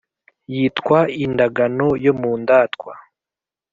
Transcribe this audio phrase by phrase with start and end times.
[0.53, 2.93] yitwa indagano yo mundatwa